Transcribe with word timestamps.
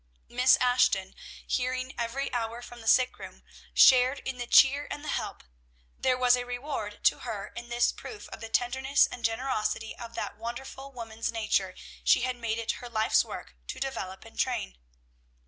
Miss 0.29 0.55
Ashton, 0.57 1.13
hearing 1.45 1.93
every 1.95 2.33
hour 2.33 2.63
from 2.63 2.81
the 2.81 2.87
sickroom, 2.87 3.43
shared 3.71 4.17
in 4.25 4.39
the 4.39 4.47
cheer 4.47 4.87
and 4.89 5.03
the 5.05 5.09
help; 5.09 5.43
there 5.95 6.17
was 6.17 6.35
a 6.35 6.43
reward 6.43 7.03
to 7.03 7.19
her 7.19 7.49
in 7.55 7.69
this 7.69 7.91
proof 7.91 8.27
of 8.29 8.41
the 8.41 8.49
tenderness 8.49 9.05
and 9.05 9.23
generosity 9.23 9.95
of 9.95 10.15
that 10.15 10.37
wonderful 10.39 10.91
woman's 10.91 11.31
nature 11.31 11.75
she 12.03 12.21
had 12.21 12.35
made 12.35 12.57
it 12.57 12.71
her 12.81 12.89
life's 12.89 13.23
work 13.23 13.53
to 13.67 13.79
develop 13.79 14.25
and 14.25 14.39
train. 14.39 14.79